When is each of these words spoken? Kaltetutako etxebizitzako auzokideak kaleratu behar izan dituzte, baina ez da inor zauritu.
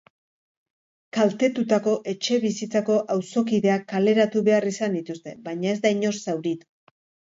Kaltetutako 1.17 1.93
etxebizitzako 2.15 2.97
auzokideak 3.19 3.87
kaleratu 3.95 4.47
behar 4.51 4.71
izan 4.75 5.01
dituzte, 5.01 5.39
baina 5.49 5.75
ez 5.77 5.81
da 5.87 5.97
inor 6.01 6.23
zauritu. 6.31 6.97